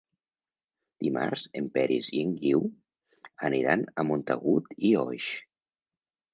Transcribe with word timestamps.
Dimarts 1.03 1.43
en 1.59 1.67
Peris 1.75 2.09
i 2.15 2.23
en 2.29 2.33
Guiu 2.41 2.65
aniran 3.51 3.87
a 4.05 4.09
Montagut 4.11 4.75
i 4.93 4.97
Oix. 5.07 5.33